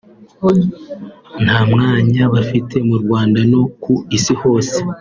[1.43, 4.77] nta mwanya bafite mu Rwanda no ku isi hose